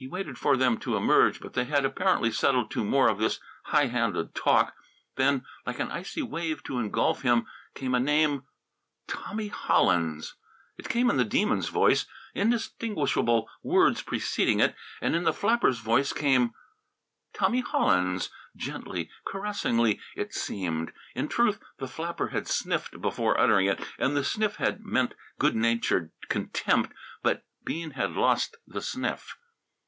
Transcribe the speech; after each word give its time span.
He 0.00 0.06
waited 0.06 0.38
for 0.38 0.56
them 0.56 0.78
to 0.78 0.94
emerge, 0.94 1.40
but 1.40 1.54
they 1.54 1.64
had 1.64 1.84
apparently 1.84 2.30
settled 2.30 2.70
to 2.70 2.84
more 2.84 3.08
of 3.08 3.18
this 3.18 3.40
high 3.64 3.86
handed 3.86 4.32
talk. 4.32 4.76
Then, 5.16 5.44
like 5.66 5.80
an 5.80 5.90
icy 5.90 6.22
wave 6.22 6.62
to 6.66 6.78
engulf 6.78 7.22
him, 7.22 7.46
came 7.74 7.96
a 7.96 7.98
name 7.98 8.44
"Tommy 9.08 9.48
Hollins." 9.48 10.36
It 10.76 10.88
came 10.88 11.10
in 11.10 11.16
the 11.16 11.24
Demon's 11.24 11.68
voice, 11.68 12.06
indistinguishable 12.32 13.50
words 13.64 14.00
preceding 14.02 14.60
it. 14.60 14.76
And 15.00 15.16
in 15.16 15.24
the 15.24 15.32
flapper's 15.32 15.80
voice 15.80 16.12
came 16.12 16.52
"Tommy 17.32 17.62
Hollins!" 17.62 18.30
gently, 18.54 19.10
caressingly, 19.26 19.98
it 20.14 20.32
seemed. 20.32 20.92
In 21.16 21.26
truth, 21.26 21.58
the 21.78 21.88
flapper 21.88 22.28
had 22.28 22.46
sniffed 22.46 23.00
before 23.00 23.36
uttering 23.40 23.66
it, 23.66 23.80
and 23.98 24.16
the 24.16 24.22
sniff 24.22 24.58
had 24.58 24.80
meant 24.84 25.14
good 25.40 25.56
natured 25.56 26.12
contempt 26.28 26.92
but 27.20 27.44
Bean 27.64 27.90
had 27.98 28.12
lost 28.12 28.58
the 28.64 28.80
sniff. 28.80 29.34